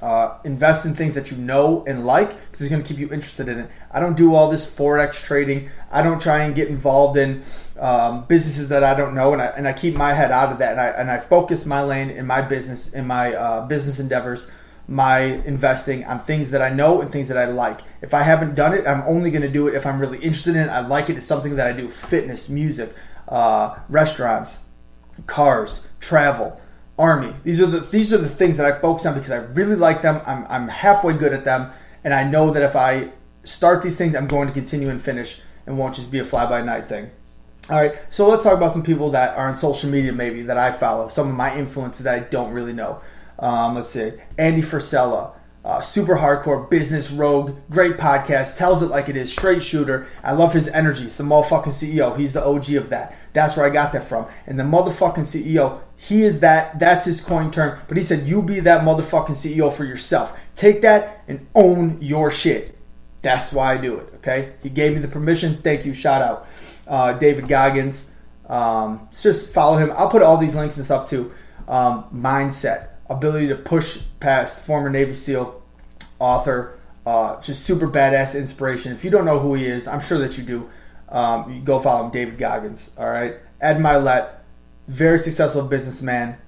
Uh, 0.03 0.39
invest 0.45 0.87
in 0.87 0.95
things 0.95 1.15
that 1.15 1.31
you 1.31 1.37
know 1.37 1.85
and 1.87 2.07
like 2.07 2.31
because 2.31 2.63
it's 2.63 2.71
going 2.71 2.83
to 2.83 2.89
keep 2.89 2.99
you 2.99 3.13
interested 3.13 3.49
in 3.49 3.59
it. 3.59 3.71
I 3.91 4.01
don't 4.01 4.17
do 4.17 4.35
all 4.35 4.49
this 4.51 4.65
forex 4.65 5.23
trading. 5.23 5.69
I 5.91 6.01
don't 6.03 6.21
try 6.23 6.45
and 6.45 6.55
get 6.55 6.69
involved 6.69 7.19
in 7.19 7.43
um, 7.79 8.25
businesses 8.25 8.71
that 8.71 8.83
I 8.83 8.95
don't 8.95 9.15
know, 9.15 9.35
and 9.35 9.43
I, 9.43 9.47
and 9.49 9.69
I 9.69 9.75
keep 9.75 9.97
my 9.97 10.15
head 10.15 10.31
out 10.31 10.53
of 10.53 10.59
that. 10.61 10.73
And 10.73 10.81
I 10.81 10.87
and 10.87 11.11
I 11.11 11.19
focus 11.19 11.67
my 11.67 11.83
lane 11.83 12.09
in 12.09 12.27
my 12.27 12.41
business 12.41 12.95
in 12.95 13.07
my 13.07 13.35
uh, 13.35 13.67
business 13.67 14.01
endeavors, 14.01 14.51
my 14.89 15.19
investing 15.21 16.05
on 16.05 16.19
things 16.19 16.51
that 16.53 16.63
I 16.63 16.71
know 16.71 17.03
and 17.03 17.11
things 17.11 17.29
that 17.29 17.37
I 17.37 17.45
like. 17.45 17.81
If 18.01 18.15
I 18.15 18.23
haven't 18.23 18.55
done 18.55 18.73
it, 18.73 18.87
I'm 18.87 19.03
only 19.03 19.31
going 19.31 19.43
to 19.43 19.51
do 19.51 19.69
it 19.69 19.75
if 19.75 19.85
I'm 19.85 20.01
really 20.01 20.19
interested 20.19 20.57
in 20.57 20.63
it. 20.63 20.69
I 20.71 20.81
like 20.81 21.11
it. 21.11 21.17
It's 21.17 21.27
something 21.27 21.57
that 21.57 21.67
I 21.67 21.73
do: 21.73 21.91
fitness, 21.91 22.49
music, 22.49 22.95
uh, 23.29 23.79
restaurants, 23.91 24.65
cars, 25.27 25.89
travel 26.01 26.59
army. 27.01 27.35
These 27.43 27.61
are 27.61 27.67
the 27.67 27.81
these 27.81 28.13
are 28.13 28.19
the 28.19 28.29
things 28.29 28.57
that 28.59 28.67
I 28.67 28.79
focus 28.79 29.07
on 29.07 29.15
because 29.15 29.31
I 29.31 29.39
really 29.39 29.77
like 29.77 30.03
them. 30.03 30.21
I'm 30.27 30.47
I'm 30.49 30.69
halfway 30.69 31.15
good 31.15 31.33
at 31.33 31.45
them, 31.45 31.71
and 32.05 32.13
I 32.13 32.25
know 32.25 32.51
that 32.53 32.63
if 32.63 32.77
I 32.77 33.11
start 33.43 33.83
these 33.83 33.97
things, 33.97 34.15
I'm 34.15 34.27
going 34.27 34.47
to 34.49 34.55
continue 34.55 34.89
and 34.89 35.01
finish, 35.01 35.41
and 35.67 35.79
won't 35.79 35.95
just 35.95 36.13
be 36.13 36.19
a 36.19 36.25
fly 36.25 36.47
by 36.47 36.63
night 36.63 36.87
thing. 36.87 37.11
All 37.69 37.77
right, 37.77 37.95
so 38.11 38.29
let's 38.29 38.43
talk 38.43 38.55
about 38.55 38.73
some 38.73 38.83
people 38.83 39.11
that 39.11 39.37
are 39.37 39.49
on 39.49 39.57
social 39.57 39.91
media, 39.91 40.13
maybe 40.13 40.43
that 40.43 40.59
I 40.59 40.73
follow, 40.73 41.07
some 41.09 41.29
of 41.29 41.35
my 41.35 41.57
influences 41.57 42.05
that 42.05 42.15
I 42.15 42.19
don't 42.19 42.53
really 42.53 42.73
know. 42.73 43.01
Um, 43.39 43.77
let's 43.77 43.91
see, 43.91 44.13
Andy 44.37 44.61
Frisella, 44.61 45.33
uh, 45.65 45.81
super 45.81 46.17
hardcore 46.17 46.69
business 46.71 47.11
rogue, 47.11 47.55
great 47.69 47.99
podcast, 47.99 48.57
tells 48.57 48.83
it 48.83 48.87
like 48.87 49.09
it 49.09 49.17
is, 49.17 49.31
straight 49.31 49.63
shooter. 49.63 50.07
I 50.25 50.33
love 50.33 50.55
his 50.55 50.69
energy. 50.69 51.03
He's 51.03 51.19
the 51.19 51.25
motherfucking 51.25 51.67
CEO. 51.67 52.17
He's 52.17 52.33
the 52.33 52.45
OG 52.45 52.71
of 52.73 52.89
that. 52.89 53.17
That's 53.35 53.57
where 53.57 53.67
I 53.67 53.71
got 53.71 53.93
that 53.93 54.05
from. 54.05 54.27
And 54.47 54.59
the 54.59 54.65
motherfucking 54.65 55.19
CEO, 55.19 55.81
he 55.97 56.23
is 56.23 56.41
that. 56.41 56.79
That's 56.79 57.05
his 57.05 57.21
coin 57.21 57.51
term. 57.51 57.79
But 57.89 57.99
he 57.99 58.03
said, 58.03 58.27
you 58.27 58.43
be 58.43 58.61
that 58.61 58.83
motherfucking 58.83 59.37
CEO 59.37 59.71
for 59.73 59.85
yourself. 59.85 60.39
Take 60.55 60.81
that 60.81 61.23
and 61.29 61.47
own 61.55 61.99
your 62.01 62.31
shit. 62.31 62.77
That's 63.21 63.53
why 63.53 63.75
I 63.75 63.77
do 63.77 63.99
it. 63.99 64.15
Okay. 64.17 64.55
He 64.63 64.71
gave 64.71 64.95
me 64.95 65.01
the 65.01 65.09
permission. 65.09 65.57
Thank 65.57 65.85
you. 65.85 65.93
Shout 65.93 66.23
out, 66.23 66.49
uh, 66.89 67.13
David 67.13 67.49
Goggins. 67.49 68.15
Um, 68.49 69.09
just 69.13 69.53
follow 69.53 69.77
him. 69.77 69.93
I'll 69.95 70.11
put 70.11 70.23
all 70.23 70.39
these 70.39 70.55
links 70.55 70.79
and 70.79 70.87
stuff 70.87 71.07
too. 71.07 71.31
Um, 71.69 72.05
mindset 72.13 72.90
ability 73.11 73.49
to 73.49 73.57
push 73.57 73.99
past 74.21 74.65
former 74.65 74.89
Navy 74.89 75.13
SEAL, 75.13 75.61
author, 76.19 76.79
uh, 77.05 77.41
just 77.41 77.65
super 77.65 77.89
badass 77.89 78.39
inspiration. 78.39 78.93
If 78.93 79.05
you 79.05 79.11
don't 79.11 79.25
know 79.25 79.41
who 79.41 79.55
he 79.55 79.67
is, 79.67 79.89
I'm 79.89 80.01
sure 80.01 80.19
that 80.19 80.39
you 80.39 80.45
do. 80.45 80.71
Um, 81.09 81.53
you 81.53 81.61
go 81.61 81.81
follow 81.81 82.05
him, 82.05 82.13
David 82.13 82.39
Goggins. 82.39 82.93
All 82.97 83.11
right, 83.11 83.35
Ed 83.61 83.79
Mylett, 83.79 84.29
very 84.87 85.19
successful 85.19 85.63
businessman, 85.63 86.39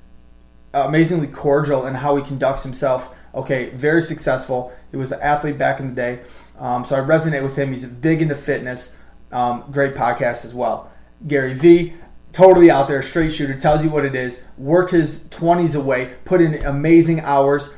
amazingly 0.73 1.26
cordial 1.26 1.85
in 1.85 1.95
how 1.95 2.14
he 2.16 2.23
conducts 2.23 2.62
himself. 2.62 3.14
Okay, 3.35 3.71
very 3.71 4.00
successful. 4.00 4.73
He 4.90 4.97
was 4.97 5.11
an 5.11 5.21
athlete 5.21 5.59
back 5.59 5.81
in 5.81 5.88
the 5.88 5.95
day, 5.95 6.21
um, 6.59 6.85
so 6.85 6.95
I 6.97 7.00
resonate 7.00 7.42
with 7.42 7.57
him. 7.57 7.71
He's 7.71 7.85
big 7.85 8.23
into 8.23 8.37
fitness. 8.37 8.97
Um, 9.33 9.64
great 9.73 9.95
podcast 9.95 10.45
as 10.45 10.54
well. 10.54 10.92
Gary 11.26 11.54
Vee, 11.54 11.95
totally 12.33 12.71
out 12.71 12.89
there, 12.89 13.03
straight 13.03 13.31
shooter, 13.31 13.57
tells 13.59 13.85
you 13.85 13.91
what 13.91 14.05
it 14.05 14.15
is, 14.15 14.45
worked 14.57 14.91
his 14.91 15.25
20s 15.25 15.79
away, 15.79 16.15
put 16.25 16.41
in 16.41 16.55
amazing 16.65 17.21
hours. 17.21 17.77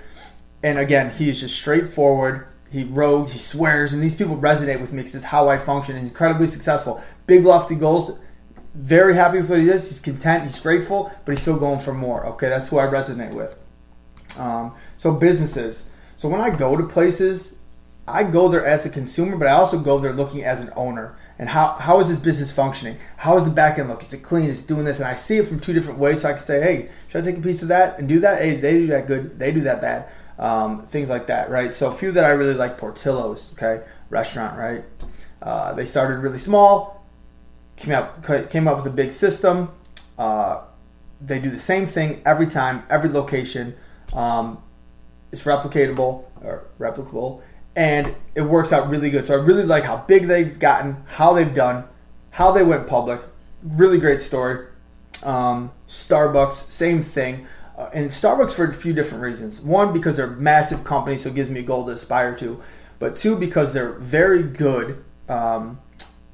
And 0.62 0.78
again, 0.78 1.10
he 1.10 1.28
is 1.28 1.40
just 1.40 1.56
straightforward. 1.56 2.46
He 2.70 2.84
rogues, 2.84 3.32
he 3.32 3.38
swears, 3.38 3.92
and 3.92 4.02
these 4.02 4.14
people 4.14 4.36
resonate 4.36 4.80
with 4.80 4.92
me 4.92 4.98
because 4.98 5.14
it's 5.14 5.26
how 5.26 5.48
I 5.48 5.58
function. 5.58 5.96
He's 5.96 6.08
incredibly 6.08 6.46
successful. 6.46 7.02
Big 7.26 7.44
lofty 7.44 7.76
goals. 7.76 8.18
Very 8.74 9.14
happy 9.14 9.36
with 9.36 9.48
what 9.48 9.60
he 9.60 9.66
does. 9.66 9.88
He's 9.88 10.00
content. 10.00 10.42
He's 10.42 10.58
grateful, 10.58 11.12
but 11.24 11.32
he's 11.32 11.42
still 11.42 11.58
going 11.58 11.78
for 11.78 11.94
more. 11.94 12.26
Okay, 12.26 12.48
that's 12.48 12.68
who 12.68 12.78
I 12.78 12.86
resonate 12.86 13.32
with. 13.32 13.56
Um, 14.36 14.74
so 14.96 15.12
businesses. 15.12 15.88
So 16.16 16.28
when 16.28 16.40
I 16.40 16.50
go 16.50 16.76
to 16.76 16.84
places, 16.84 17.58
I 18.08 18.24
go 18.24 18.48
there 18.48 18.66
as 18.66 18.84
a 18.84 18.90
consumer, 18.90 19.36
but 19.36 19.46
I 19.46 19.52
also 19.52 19.78
go 19.78 19.98
there 19.98 20.12
looking 20.12 20.42
as 20.42 20.60
an 20.60 20.72
owner 20.74 21.16
and 21.38 21.48
how, 21.48 21.72
how 21.72 21.98
is 22.00 22.08
this 22.08 22.18
business 22.18 22.52
functioning? 22.52 22.96
How 23.16 23.36
is 23.36 23.44
the 23.44 23.50
back 23.50 23.78
end 23.78 23.88
look? 23.88 24.02
Is 24.02 24.12
it 24.12 24.22
clean? 24.22 24.48
Is 24.48 24.62
it 24.62 24.68
doing 24.68 24.84
this? 24.84 24.98
And 24.98 25.08
I 25.08 25.14
see 25.14 25.38
it 25.38 25.48
from 25.48 25.58
two 25.58 25.72
different 25.72 25.98
ways. 25.98 26.22
So 26.22 26.28
I 26.28 26.32
can 26.32 26.40
say, 26.40 26.62
hey, 26.62 26.88
should 27.08 27.26
I 27.26 27.30
take 27.30 27.38
a 27.38 27.42
piece 27.42 27.62
of 27.62 27.68
that 27.68 27.98
and 27.98 28.08
do 28.08 28.20
that? 28.20 28.40
Hey, 28.40 28.56
they 28.56 28.78
do 28.78 28.86
that 28.88 29.06
good. 29.06 29.38
They 29.38 29.50
do 29.50 29.62
that 29.62 29.80
bad. 29.80 30.08
Um, 30.38 30.82
things 30.82 31.08
like 31.08 31.26
that, 31.28 31.50
right? 31.50 31.74
So 31.74 31.88
a 31.88 31.94
few 31.94 32.12
that 32.12 32.24
I 32.24 32.30
really 32.30 32.54
like, 32.54 32.76
Portillo's, 32.76 33.52
okay, 33.52 33.84
restaurant, 34.10 34.58
right? 34.58 34.84
Uh, 35.40 35.74
they 35.74 35.84
started 35.84 36.18
really 36.18 36.38
small, 36.38 37.04
came 37.76 37.94
up 37.94 38.24
came 38.50 38.66
up 38.66 38.76
with 38.76 38.86
a 38.86 38.96
big 38.96 39.12
system. 39.12 39.70
Uh, 40.18 40.62
they 41.20 41.38
do 41.38 41.50
the 41.50 41.58
same 41.58 41.86
thing 41.86 42.20
every 42.24 42.46
time, 42.46 42.82
every 42.90 43.10
location. 43.10 43.76
Um, 44.12 44.62
it's 45.30 45.44
replicatable 45.44 46.24
or 46.42 46.64
replicable, 46.78 47.42
and 47.76 48.14
it 48.34 48.42
works 48.42 48.72
out 48.72 48.88
really 48.88 49.10
good. 49.10 49.24
So 49.24 49.34
I 49.34 49.42
really 49.42 49.64
like 49.64 49.84
how 49.84 49.98
big 49.98 50.26
they've 50.26 50.58
gotten, 50.58 51.04
how 51.06 51.32
they've 51.32 51.54
done, 51.54 51.84
how 52.30 52.52
they 52.52 52.62
went 52.62 52.86
public. 52.86 53.20
Really 53.62 53.98
great 53.98 54.22
story. 54.22 54.66
Um, 55.24 55.72
Starbucks, 55.86 56.52
same 56.52 57.02
thing. 57.02 57.46
Uh, 57.76 57.90
and 57.92 58.08
Starbucks 58.10 58.52
for 58.52 58.64
a 58.64 58.72
few 58.72 58.92
different 58.92 59.22
reasons. 59.22 59.60
One, 59.60 59.92
because 59.92 60.16
they're 60.16 60.28
massive 60.28 60.84
company, 60.84 61.18
so 61.18 61.30
it 61.30 61.34
gives 61.34 61.50
me 61.50 61.60
a 61.60 61.62
goal 61.64 61.84
to 61.86 61.92
aspire 61.92 62.34
to. 62.36 62.60
But 62.98 63.16
two, 63.16 63.36
because 63.36 63.72
they're 63.72 63.92
very 63.92 64.42
good 64.42 65.04
um, 65.28 65.80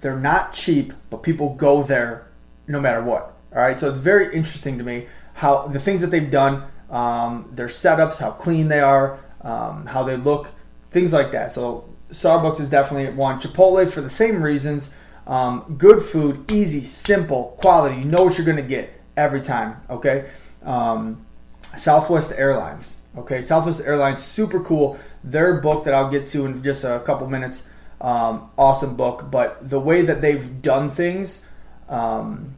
They're 0.00 0.18
not 0.18 0.52
cheap, 0.52 0.92
but 1.10 1.22
people 1.22 1.54
go 1.54 1.82
there 1.82 2.26
no 2.66 2.80
matter 2.80 3.02
what. 3.02 3.34
All 3.54 3.62
right, 3.62 3.78
so 3.78 3.88
it's 3.88 3.98
very 3.98 4.34
interesting 4.34 4.78
to 4.78 4.84
me 4.84 5.06
how 5.34 5.66
the 5.66 5.78
things 5.78 6.00
that 6.00 6.08
they've 6.08 6.30
done, 6.30 6.64
um, 6.90 7.48
their 7.52 7.66
setups, 7.66 8.18
how 8.18 8.30
clean 8.30 8.68
they 8.68 8.80
are, 8.80 9.20
um, 9.42 9.86
how 9.86 10.02
they 10.02 10.16
look, 10.16 10.52
things 10.90 11.12
like 11.12 11.32
that. 11.32 11.50
So 11.50 11.88
Starbucks 12.10 12.60
is 12.60 12.68
definitely 12.68 13.12
one. 13.14 13.38
Chipotle 13.38 13.90
for 13.90 14.00
the 14.00 14.08
same 14.08 14.42
reasons. 14.42 14.94
Um, 15.26 15.76
good 15.78 16.02
food, 16.02 16.50
easy, 16.50 16.84
simple, 16.84 17.56
quality. 17.60 17.96
You 17.96 18.04
know 18.04 18.24
what 18.24 18.36
you're 18.36 18.44
to 18.56 18.62
get 18.62 18.92
every 19.16 19.40
time. 19.40 19.80
Okay. 19.88 20.28
Um, 20.62 21.24
Southwest 21.60 22.32
Airlines. 22.36 23.00
Okay. 23.16 23.40
Southwest 23.40 23.82
Airlines, 23.84 24.20
super 24.20 24.60
cool. 24.60 24.98
Their 25.22 25.60
book 25.60 25.84
that 25.84 25.94
I'll 25.94 26.10
get 26.10 26.26
to 26.28 26.46
in 26.46 26.62
just 26.62 26.84
a 26.84 27.00
couple 27.06 27.28
minutes. 27.28 27.66
Um, 28.00 28.50
awesome 28.58 28.96
book. 28.96 29.30
But 29.30 29.70
the 29.70 29.78
way 29.78 30.02
that 30.02 30.20
they've 30.20 30.60
done 30.60 30.90
things, 30.90 31.48
um, 31.88 32.56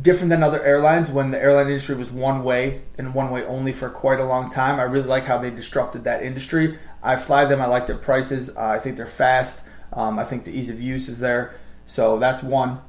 different 0.00 0.30
than 0.30 0.42
other 0.42 0.62
airlines 0.64 1.10
when 1.10 1.30
the 1.30 1.38
airline 1.38 1.66
industry 1.66 1.94
was 1.94 2.10
one 2.10 2.42
way 2.42 2.80
and 2.96 3.14
one 3.14 3.30
way 3.30 3.44
only 3.44 3.72
for 3.72 3.90
quite 3.90 4.18
a 4.18 4.24
long 4.24 4.48
time. 4.48 4.80
I 4.80 4.84
really 4.84 5.06
like 5.06 5.24
how 5.24 5.36
they 5.36 5.50
disrupted 5.50 6.04
that 6.04 6.22
industry. 6.22 6.78
I 7.02 7.16
fly 7.16 7.44
them. 7.44 7.60
I 7.60 7.66
like 7.66 7.86
their 7.86 7.96
prices. 7.96 8.50
Uh, 8.56 8.60
I 8.60 8.78
think 8.78 8.96
they're 8.96 9.06
fast. 9.06 9.64
Um, 9.92 10.18
I 10.18 10.24
think 10.24 10.44
the 10.44 10.56
ease 10.56 10.70
of 10.70 10.80
use 10.80 11.08
is 11.08 11.18
there. 11.18 11.54
So 11.84 12.18
that's 12.18 12.42
one. 12.42 12.80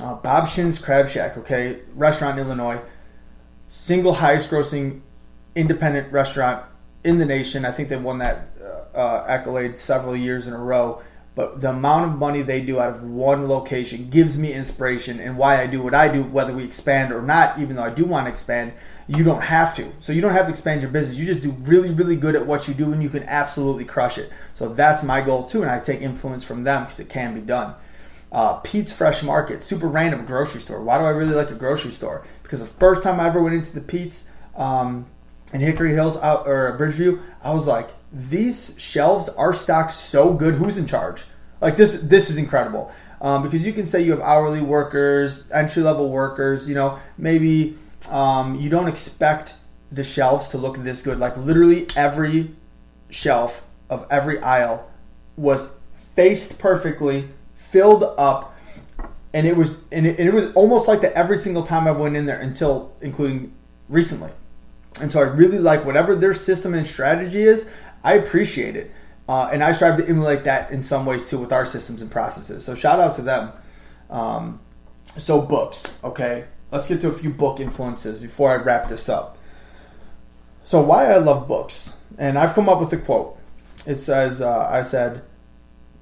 Uh, 0.00 0.14
Bob 0.14 0.48
Chinn's 0.48 0.78
Crab 0.78 1.08
Shack, 1.08 1.38
okay, 1.38 1.80
restaurant 1.94 2.38
in 2.38 2.46
Illinois, 2.46 2.80
single 3.68 4.14
highest 4.14 4.50
grossing 4.50 5.00
independent 5.54 6.12
restaurant 6.12 6.64
in 7.04 7.18
the 7.18 7.24
nation. 7.24 7.64
I 7.64 7.70
think 7.70 7.88
they 7.88 7.96
won 7.96 8.18
that 8.18 8.48
uh, 8.60 8.98
uh 8.98 9.24
accolade 9.28 9.78
several 9.78 10.16
years 10.16 10.46
in 10.46 10.54
a 10.54 10.58
row. 10.58 11.00
But 11.34 11.60
the 11.60 11.70
amount 11.70 12.06
of 12.06 12.18
money 12.18 12.42
they 12.42 12.60
do 12.60 12.78
out 12.78 12.90
of 12.90 13.02
one 13.02 13.48
location 13.48 14.08
gives 14.08 14.38
me 14.38 14.52
inspiration 14.52 15.18
and 15.18 15.36
why 15.36 15.60
I 15.60 15.66
do 15.66 15.82
what 15.82 15.92
I 15.92 16.06
do, 16.06 16.22
whether 16.22 16.52
we 16.52 16.62
expand 16.62 17.12
or 17.12 17.22
not, 17.22 17.58
even 17.58 17.74
though 17.74 17.82
I 17.82 17.90
do 17.90 18.04
want 18.04 18.26
to 18.26 18.30
expand, 18.30 18.72
you 19.08 19.24
don't 19.24 19.42
have 19.42 19.74
to. 19.76 19.90
So 19.98 20.12
you 20.12 20.20
don't 20.20 20.32
have 20.32 20.44
to 20.44 20.50
expand 20.50 20.82
your 20.82 20.92
business. 20.92 21.18
You 21.18 21.26
just 21.26 21.42
do 21.42 21.50
really, 21.50 21.90
really 21.90 22.14
good 22.14 22.36
at 22.36 22.46
what 22.46 22.68
you 22.68 22.74
do 22.74 22.92
and 22.92 23.02
you 23.02 23.08
can 23.08 23.24
absolutely 23.24 23.84
crush 23.84 24.16
it. 24.16 24.30
So 24.54 24.68
that's 24.68 25.02
my 25.02 25.20
goal 25.22 25.44
too. 25.44 25.62
And 25.62 25.70
I 25.70 25.80
take 25.80 26.00
influence 26.00 26.44
from 26.44 26.62
them 26.62 26.84
because 26.84 27.00
it 27.00 27.08
can 27.08 27.34
be 27.34 27.40
done. 27.40 27.74
Uh, 28.30 28.54
Pete's 28.58 28.96
Fresh 28.96 29.22
Market, 29.24 29.62
super 29.64 29.88
random 29.88 30.26
grocery 30.26 30.60
store. 30.60 30.82
Why 30.82 30.98
do 30.98 31.04
I 31.04 31.10
really 31.10 31.34
like 31.34 31.50
a 31.50 31.54
grocery 31.54 31.90
store? 31.90 32.24
Because 32.44 32.60
the 32.60 32.66
first 32.66 33.02
time 33.02 33.18
I 33.18 33.26
ever 33.26 33.42
went 33.42 33.54
into 33.54 33.72
the 33.72 33.80
Pete's 33.80 34.28
um, 34.56 35.06
in 35.52 35.60
Hickory 35.60 35.92
Hills 35.92 36.16
out, 36.16 36.46
or 36.46 36.76
Bridgeview, 36.78 37.20
I 37.42 37.54
was 37.54 37.66
like, 37.66 37.90
these 38.14 38.76
shelves 38.78 39.28
are 39.28 39.52
stocked 39.52 39.90
so 39.90 40.32
good. 40.32 40.54
Who's 40.54 40.78
in 40.78 40.86
charge? 40.86 41.24
Like 41.60 41.76
this, 41.76 42.00
this 42.00 42.30
is 42.30 42.38
incredible. 42.38 42.92
Um, 43.20 43.42
because 43.42 43.66
you 43.66 43.72
can 43.72 43.86
say 43.86 44.02
you 44.02 44.12
have 44.12 44.20
hourly 44.20 44.60
workers, 44.60 45.50
entry 45.50 45.82
level 45.82 46.10
workers. 46.10 46.68
You 46.68 46.76
know, 46.76 46.98
maybe 47.18 47.76
um, 48.10 48.60
you 48.60 48.70
don't 48.70 48.88
expect 48.88 49.56
the 49.90 50.04
shelves 50.04 50.48
to 50.48 50.58
look 50.58 50.76
this 50.78 51.02
good. 51.02 51.18
Like 51.18 51.36
literally 51.36 51.86
every 51.96 52.54
shelf 53.10 53.64
of 53.90 54.06
every 54.10 54.40
aisle 54.40 54.88
was 55.36 55.72
faced 56.14 56.58
perfectly, 56.58 57.28
filled 57.52 58.04
up, 58.16 58.56
and 59.32 59.46
it 59.46 59.56
was 59.56 59.82
and 59.90 60.06
it, 60.06 60.18
and 60.18 60.28
it 60.28 60.34
was 60.34 60.52
almost 60.52 60.86
like 60.86 61.00
that 61.00 61.12
every 61.14 61.36
single 61.36 61.64
time 61.64 61.88
I 61.88 61.92
went 61.92 62.16
in 62.16 62.26
there 62.26 62.40
until 62.40 62.92
including 63.00 63.52
recently. 63.88 64.30
And 65.00 65.10
so 65.10 65.20
I 65.20 65.24
really 65.24 65.58
like 65.58 65.84
whatever 65.84 66.14
their 66.14 66.32
system 66.32 66.72
and 66.72 66.86
strategy 66.86 67.42
is. 67.42 67.68
I 68.04 68.14
appreciate 68.14 68.76
it. 68.76 68.92
Uh, 69.26 69.48
and 69.50 69.64
I 69.64 69.72
strive 69.72 69.96
to 69.96 70.06
emulate 70.06 70.44
that 70.44 70.70
in 70.70 70.82
some 70.82 71.06
ways 71.06 71.28
too 71.28 71.38
with 71.38 71.52
our 71.52 71.64
systems 71.64 72.02
and 72.02 72.10
processes. 72.10 72.64
So 72.64 72.74
shout 72.74 73.00
out 73.00 73.14
to 73.16 73.22
them. 73.22 73.52
Um, 74.10 74.60
so 75.16 75.40
books, 75.40 75.96
okay. 76.04 76.44
Let's 76.70 76.86
get 76.86 77.00
to 77.00 77.08
a 77.08 77.12
few 77.12 77.30
book 77.30 77.60
influences 77.60 78.20
before 78.20 78.50
I 78.50 78.56
wrap 78.56 78.88
this 78.88 79.08
up. 79.08 79.38
So 80.62 80.80
why 80.80 81.06
I 81.10 81.18
love 81.18 81.46
books, 81.46 81.94
and 82.18 82.38
I've 82.38 82.54
come 82.54 82.68
up 82.68 82.80
with 82.80 82.92
a 82.92 82.96
quote. 82.96 83.38
It 83.86 83.96
says, 83.96 84.40
uh, 84.40 84.68
"I 84.70 84.82
said, 84.82 85.22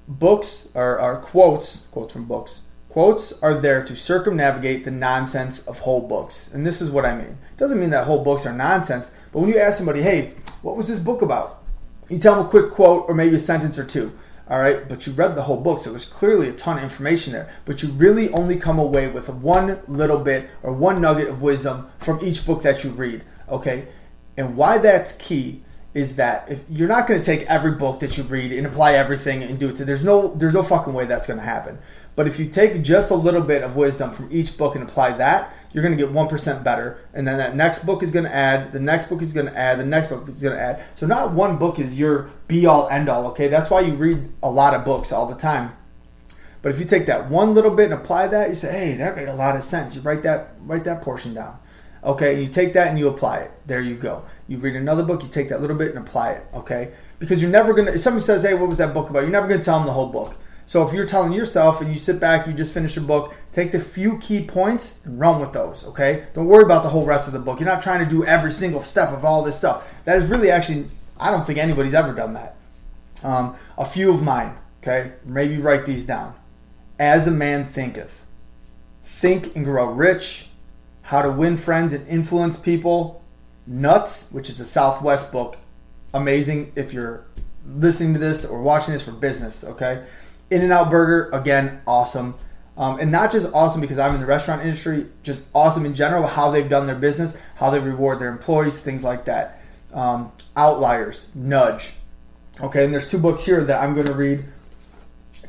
books 0.09 0.69
are, 0.75 0.99
are 0.99 1.21
quotes, 1.21 1.79
quotes 1.91 2.13
from 2.13 2.27
books. 2.27 2.63
Quotes 2.89 3.33
are 3.43 3.55
there 3.55 3.83
to 3.83 3.97
circumnavigate 3.97 4.85
the 4.85 4.91
nonsense 4.91 5.67
of 5.67 5.81
whole 5.81 6.07
books, 6.07 6.49
and 6.53 6.65
this 6.65 6.81
is 6.81 6.91
what 6.91 7.05
I 7.05 7.17
mean. 7.17 7.39
It 7.53 7.59
doesn't 7.59 7.81
mean 7.81 7.91
that 7.91 8.07
whole 8.07 8.23
books 8.23 8.47
are 8.47 8.53
nonsense, 8.53 9.11
but 9.33 9.41
when 9.41 9.49
you 9.49 9.59
ask 9.59 9.79
somebody, 9.79 10.03
"Hey, 10.03 10.33
what 10.63 10.77
was 10.77 10.89
this 10.89 10.99
book 10.99 11.23
about?" 11.23 11.62
You 12.12 12.19
tell 12.19 12.35
them 12.35 12.45
a 12.45 12.49
quick 12.50 12.71
quote 12.71 13.07
or 13.09 13.14
maybe 13.14 13.37
a 13.37 13.38
sentence 13.38 13.78
or 13.78 13.85
two. 13.85 14.12
All 14.47 14.61
right, 14.61 14.87
but 14.87 15.07
you 15.07 15.14
read 15.14 15.35
the 15.35 15.45
whole 15.45 15.57
book, 15.57 15.81
so 15.81 15.95
was 15.95 16.04
clearly 16.04 16.47
a 16.47 16.52
ton 16.52 16.76
of 16.76 16.83
information 16.83 17.33
there. 17.33 17.49
But 17.64 17.83
you 17.83 17.88
really 17.88 18.31
only 18.35 18.57
come 18.57 18.78
away 18.78 19.09
with 19.09 19.31
one 19.31 19.81
little 19.88 20.19
bit 20.19 20.50
or 20.62 20.75
one 20.75 21.00
nugget 21.00 21.28
of 21.28 21.40
wisdom 21.40 21.88
from 21.97 22.23
each 22.23 22.45
book 22.45 22.61
that 22.64 22.85
you 22.85 22.90
read. 22.90 23.25
Okay, 23.49 23.88
and 24.37 24.59
why 24.59 24.76
that's 24.76 25.12
key 25.12 25.62
is 25.95 26.17
that 26.17 26.51
if 26.51 26.63
you're 26.71 26.89
not 26.89 27.07
going 27.07 27.21
to 27.21 27.25
take 27.25 27.47
every 27.49 27.73
book 27.73 28.01
that 28.01 28.17
you 28.17 28.25
read 28.25 28.51
and 28.51 28.67
apply 28.67 28.95
everything 28.95 29.43
and 29.43 29.59
do 29.59 29.69
it 29.69 29.77
to 29.77 29.85
there's 29.85 30.05
no 30.05 30.29
there's 30.35 30.55
no 30.55 30.63
fucking 30.63 30.95
way 30.95 31.05
that's 31.05 31.27
going 31.27 31.39
to 31.39 31.45
happen. 31.45 31.79
But 32.15 32.27
if 32.27 32.39
you 32.39 32.49
take 32.49 32.83
just 32.83 33.11
a 33.11 33.15
little 33.15 33.41
bit 33.41 33.63
of 33.63 33.75
wisdom 33.75 34.11
from 34.11 34.29
each 34.31 34.59
book 34.59 34.75
and 34.75 34.85
apply 34.85 35.13
that, 35.13 35.55
you're 35.73 35.83
going 35.83 35.97
to 35.97 36.03
get 36.03 36.13
1% 36.13 36.63
better. 36.63 36.99
And 37.15 37.27
then 37.27 37.39
that 37.39 37.57
next 37.57 37.87
book 37.87 38.03
is 38.03 38.13
going 38.13 38.27
to 38.27 38.35
add, 38.35 38.73
the 38.73 38.81
next 38.81 39.07
book 39.07 39.23
is 39.23 39.33
going 39.33 39.47
to 39.47 39.59
add, 39.59 39.79
the 39.79 39.87
next 39.87 40.09
book 40.09 40.29
is 40.29 40.43
going 40.43 40.55
to 40.55 40.61
add. 40.61 40.85
So 40.95 41.07
not 41.07 41.33
one 41.33 41.57
book 41.57 41.79
is 41.79 41.99
your 41.99 42.31
be 42.49 42.67
all 42.67 42.87
end 42.89 43.09
all, 43.09 43.27
okay? 43.29 43.49
That's 43.49 43.71
why 43.71 43.81
you 43.81 43.95
read 43.95 44.31
a 44.43 44.51
lot 44.51 44.75
of 44.75 44.85
books 44.85 45.11
all 45.11 45.27
the 45.27 45.35
time. 45.35 45.73
But 46.61 46.71
if 46.71 46.79
you 46.79 46.85
take 46.85 47.07
that 47.07 47.29
one 47.29 47.55
little 47.55 47.75
bit 47.75 47.87
and 47.87 47.95
apply 47.95 48.29
that, 48.29 48.49
you 48.49 48.55
say, 48.55 48.71
"Hey, 48.71 48.95
that 48.95 49.17
made 49.17 49.27
a 49.27 49.35
lot 49.35 49.57
of 49.57 49.65
sense." 49.65 49.97
You 49.97 50.03
write 50.03 50.23
that 50.23 50.51
write 50.65 50.85
that 50.85 51.03
portion 51.03 51.35
down. 51.35 51.59
Okay, 52.05 52.41
you 52.41 52.49
take 52.49 52.73
that 52.73 52.89
and 52.89 52.99
you 52.99 53.09
apply 53.09 53.39
it. 53.39 53.51
There 53.67 53.81
you 53.81 53.95
go. 53.95 54.25
You 54.49 54.59
read 54.59 54.75
another 54.75 55.05
book, 55.05 55.23
you 55.23 55.29
take 55.29 55.49
that 55.51 55.61
little 55.61 55.77
bit 55.77 55.95
and 55.95 55.99
apply 55.99 56.33
it. 56.33 56.47
Okay, 56.55 56.93
because 57.19 57.41
you're 57.41 57.51
never 57.51 57.73
gonna. 57.73 57.93
If 57.93 58.01
somebody 58.01 58.25
says, 58.25 58.43
"Hey, 58.43 58.55
what 58.55 58.69
was 58.69 58.79
that 58.79 58.93
book 58.93 59.11
about?" 59.11 59.21
You're 59.21 59.31
never 59.31 59.47
gonna 59.47 59.63
tell 59.63 59.79
them 59.79 59.87
the 59.87 59.93
whole 59.93 60.09
book. 60.09 60.37
So 60.67 60.87
if 60.87 60.95
you're 60.95 61.05
telling 61.05 61.33
yourself 61.33 61.81
and 61.81 61.93
you 61.93 61.99
sit 61.99 62.21
back, 62.21 62.47
you 62.47 62.53
just 62.53 62.73
finish 62.73 62.97
a 62.97 63.01
book, 63.01 63.35
take 63.51 63.73
the 63.73 63.79
few 63.79 64.19
key 64.19 64.45
points 64.45 65.01
and 65.05 65.19
run 65.19 65.41
with 65.41 65.53
those, 65.53 65.85
okay? 65.89 66.25
Don't 66.35 66.47
worry 66.47 66.63
about 66.63 66.83
the 66.83 66.89
whole 66.89 67.05
rest 67.05 67.27
of 67.27 67.33
the 67.33 67.41
book. 67.41 67.61
You're 67.61 67.69
not 67.69 67.83
trying 67.83 68.03
to 68.03 68.09
do 68.09 68.25
every 68.25 68.51
single 68.51 68.83
step 68.83 69.11
of 69.11 69.25
all 69.25 69.43
this 69.43 69.57
stuff. 69.57 70.03
That 70.05 70.17
is 70.17 70.31
really 70.31 70.51
actually, 70.51 70.87
I 71.19 71.31
don't 71.31 71.47
think 71.47 71.59
anybody's 71.59 71.95
ever 71.95 72.13
done 72.15 72.35
that. 72.35 72.57
Um, 73.25 73.57
a 73.77 73.85
few 73.85 74.11
of 74.11 74.23
mine, 74.23 74.57
okay? 74.83 75.13
Maybe 75.25 75.59
write 75.59 75.85
these 75.85 76.05
down. 76.05 76.35
As 76.99 77.27
a 77.27 77.33
man 77.33 77.65
thinketh, 77.65 78.25
think 79.03 79.55
and 79.57 79.65
grow 79.65 79.87
rich, 79.87 80.49
how 81.03 81.23
to 81.23 81.31
win 81.31 81.57
friends 81.57 81.93
and 81.93 82.07
influence 82.09 82.57
people, 82.57 83.23
Nuts, 83.67 84.31
which 84.33 84.49
is 84.49 84.61
a 84.61 84.65
Southwest 84.65 85.31
book, 85.31 85.59
amazing 86.13 86.73
if 86.75 86.93
you're 86.93 87.25
listening 87.67 88.13
to 88.15 88.19
this 88.19 88.45
or 88.45 88.61
watching 88.61 88.93
this 88.93 89.05
for 89.05 89.13
business, 89.13 89.65
okay? 89.65 90.05
In 90.51 90.63
and 90.63 90.73
Out 90.73 90.91
Burger, 90.91 91.31
again, 91.33 91.81
awesome. 91.87 92.35
Um, 92.77 92.99
and 92.99 93.13
not 93.13 93.31
just 93.31 93.53
awesome 93.53 93.81
because 93.81 93.99
I'm 93.99 94.15
in 94.15 94.21
the 94.21 94.27
restaurant 94.27 94.63
industry, 94.63 95.07
just 95.23 95.47
awesome 95.55 95.85
in 95.85 95.95
general, 95.95 96.27
how 96.27 96.51
they've 96.51 96.69
done 96.69 96.87
their 96.87 96.97
business, 96.97 97.41
how 97.57 97.71
they 97.71 97.79
reward 97.79 98.19
their 98.19 98.31
employees, 98.31 98.81
things 98.81 99.05
like 99.05 99.27
that. 99.27 99.61
Um, 99.93 100.33
Outliers, 100.57 101.29
Nudge. 101.35 101.95
Okay, 102.61 102.85
and 102.85 102.93
there's 102.93 103.11
two 103.11 103.19
books 103.19 103.45
here 103.45 103.63
that 103.65 103.83
I'm 103.83 103.95
going 103.95 104.07
to 104.07 104.15
read. 104.15 104.45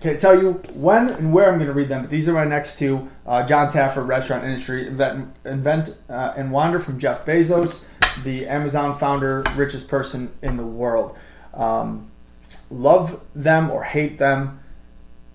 I 0.03 0.07
can't 0.07 0.19
tell 0.19 0.37
you 0.37 0.53
when 0.73 1.07
and 1.07 1.31
where 1.31 1.49
I'm 1.49 1.55
going 1.55 1.67
to 1.67 1.73
read 1.73 1.87
them, 1.87 2.01
but 2.01 2.09
these 2.09 2.27
are 2.27 2.33
my 2.33 2.43
next 2.43 2.77
two. 2.77 3.09
Uh, 3.25 3.45
Jon 3.45 3.69
Taffer, 3.69 4.05
Restaurant 4.05 4.43
Industry, 4.43 4.85
Invent, 4.85 5.33
Invent 5.45 5.95
uh, 6.09 6.33
and 6.35 6.51
Wander 6.51 6.77
from 6.79 6.99
Jeff 6.99 7.25
Bezos, 7.25 7.85
the 8.25 8.45
Amazon 8.45 8.97
founder, 8.97 9.45
richest 9.55 9.87
person 9.87 10.33
in 10.41 10.57
the 10.57 10.65
world. 10.65 11.17
Um, 11.53 12.11
love 12.69 13.21
them 13.33 13.69
or 13.69 13.83
hate 13.83 14.19
them 14.19 14.59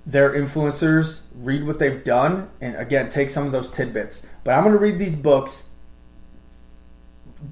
they're 0.09 0.33
influencers, 0.33 1.21
read 1.35 1.67
what 1.67 1.79
they've 1.79 2.03
done, 2.03 2.49
and 2.63 2.75
again, 2.77 3.11
take 3.11 3.29
some 3.29 3.45
of 3.45 3.53
those 3.53 3.71
tidbits. 3.71 4.27
But 4.43 4.55
I'm 4.55 4.63
going 4.63 4.73
to 4.73 4.81
read 4.81 4.99
these 4.99 5.17
books 5.17 5.69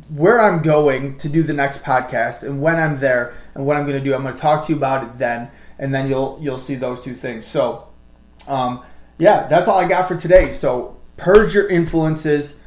where 0.09 0.41
I'm 0.41 0.63
going 0.63 1.19
to 1.19 1.29
do 1.29 1.43
the 1.43 1.53
next 1.53 1.85
podcast 1.85 2.43
and 2.43 2.63
when 2.63 2.77
I'm 2.77 2.99
there 2.99 3.37
and 3.55 3.67
what 3.67 3.77
I'm 3.77 3.87
going 3.87 3.99
to 3.99 4.03
do. 4.03 4.15
I'm 4.15 4.23
going 4.23 4.35
to 4.35 4.41
talk 4.41 4.65
to 4.67 4.73
you 4.73 4.79
about 4.79 5.05
it 5.05 5.19
then, 5.19 5.51
and 5.79 5.95
then 5.95 6.09
you'll 6.09 6.39
you'll 6.41 6.59
see 6.59 6.75
those 6.75 7.03
two 7.03 7.15
things. 7.15 7.47
So, 7.47 7.89
um, 8.49 8.83
yeah, 9.19 9.47
that's 9.47 9.69
all 9.69 9.79
I 9.79 9.89
got 9.89 10.09
for 10.09 10.17
today. 10.17 10.53
So 10.53 10.97
purge 11.17 11.55
your 11.55 11.69
influences, 11.69 12.61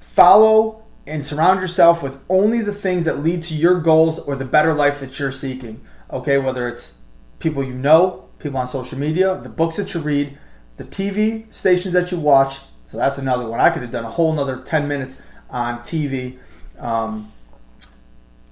follow 0.00 0.82
and 1.06 1.24
surround 1.24 1.60
yourself 1.60 2.02
with 2.02 2.22
only 2.28 2.62
the 2.62 2.72
things 2.72 3.04
that 3.04 3.18
lead 3.18 3.42
to 3.42 3.54
your 3.54 3.80
goals 3.80 4.18
or 4.18 4.36
the 4.36 4.44
better 4.44 4.72
life 4.72 5.00
that 5.00 5.18
you're 5.18 5.30
seeking. 5.30 5.84
Okay, 6.10 6.38
whether 6.38 6.68
it's 6.68 6.98
people 7.38 7.62
you 7.62 7.74
know, 7.74 8.28
people 8.38 8.58
on 8.58 8.66
social 8.66 8.98
media, 8.98 9.38
the 9.42 9.48
books 9.48 9.76
that 9.76 9.92
you 9.94 10.00
read, 10.00 10.38
the 10.76 10.84
TV 10.84 11.52
stations 11.52 11.94
that 11.94 12.10
you 12.10 12.18
watch. 12.18 12.60
So 12.86 12.96
that's 12.96 13.18
another 13.18 13.48
one. 13.48 13.60
I 13.60 13.70
could 13.70 13.82
have 13.82 13.90
done 13.90 14.04
a 14.04 14.10
whole 14.10 14.32
another 14.32 14.56
10 14.56 14.88
minutes 14.88 15.20
on 15.50 15.80
TV. 15.80 16.38
Um, 16.78 17.32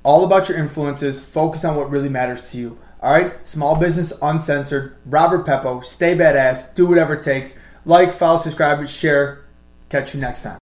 all 0.02 0.24
about 0.24 0.48
your 0.48 0.58
influences. 0.58 1.20
Focus 1.20 1.64
on 1.64 1.76
what 1.76 1.90
really 1.90 2.08
matters 2.08 2.50
to 2.52 2.58
you. 2.58 2.78
All 3.02 3.10
right, 3.10 3.44
small 3.44 3.74
business 3.74 4.12
uncensored. 4.22 4.94
Robert 5.06 5.44
Peppo, 5.44 5.80
stay 5.80 6.14
badass, 6.14 6.72
do 6.74 6.86
whatever 6.86 7.14
it 7.14 7.22
takes. 7.22 7.58
Like, 7.84 8.12
follow, 8.12 8.38
subscribe, 8.38 8.86
share. 8.86 9.44
Catch 9.88 10.14
you 10.14 10.20
next 10.20 10.44
time. 10.44 10.58